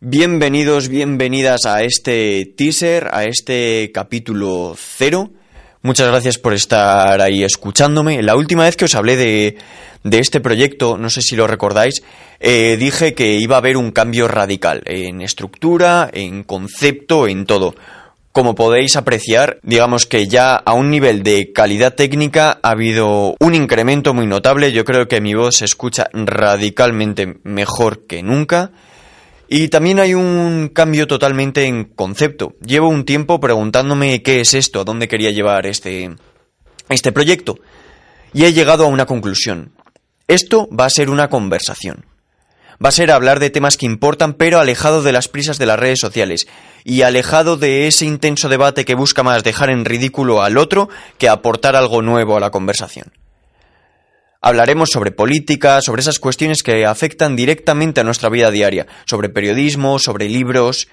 [0.00, 5.32] Bienvenidos, bienvenidas a este teaser, a este capítulo cero.
[5.82, 8.22] Muchas gracias por estar ahí escuchándome.
[8.22, 9.56] La última vez que os hablé de,
[10.04, 12.04] de este proyecto, no sé si lo recordáis,
[12.38, 17.74] eh, dije que iba a haber un cambio radical en estructura, en concepto, en todo.
[18.30, 23.52] Como podéis apreciar, digamos que ya a un nivel de calidad técnica ha habido un
[23.56, 24.70] incremento muy notable.
[24.70, 28.70] Yo creo que mi voz se escucha radicalmente mejor que nunca.
[29.48, 32.54] Y también hay un cambio totalmente en concepto.
[32.60, 36.10] Llevo un tiempo preguntándome qué es esto, a dónde quería llevar este,
[36.90, 37.58] este proyecto.
[38.34, 39.72] Y he llegado a una conclusión.
[40.26, 42.04] Esto va a ser una conversación.
[42.84, 45.80] Va a ser hablar de temas que importan, pero alejado de las prisas de las
[45.80, 46.46] redes sociales
[46.84, 51.28] y alejado de ese intenso debate que busca más dejar en ridículo al otro que
[51.28, 53.12] aportar algo nuevo a la conversación.
[54.48, 59.98] Hablaremos sobre política, sobre esas cuestiones que afectan directamente a nuestra vida diaria, sobre periodismo,
[59.98, 60.88] sobre libros.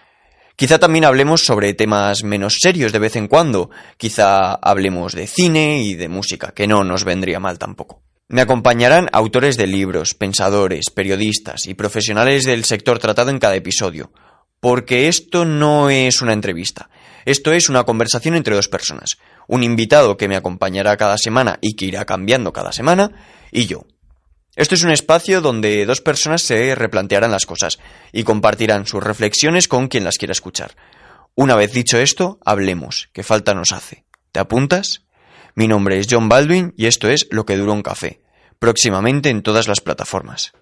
[0.57, 3.69] Quizá también hablemos sobre temas menos serios de vez en cuando.
[3.95, 8.01] Quizá hablemos de cine y de música, que no nos vendría mal tampoco.
[8.27, 14.11] Me acompañarán autores de libros, pensadores, periodistas y profesionales del sector tratado en cada episodio,
[14.59, 16.89] porque esto no es una entrevista,
[17.25, 21.75] esto es una conversación entre dos personas, un invitado que me acompañará cada semana y
[21.75, 23.11] que irá cambiando cada semana,
[23.51, 23.85] y yo.
[24.55, 27.79] Esto es un espacio donde dos personas se replantearán las cosas
[28.13, 30.75] y compartirán sus reflexiones con quien las quiera escuchar.
[31.35, 34.05] Una vez dicho esto, hablemos, que falta nos hace.
[34.31, 35.01] ¿Te apuntas?
[35.55, 38.21] Mi nombre es John Baldwin y esto es Lo que duró un café,
[38.59, 40.53] próximamente en todas las plataformas.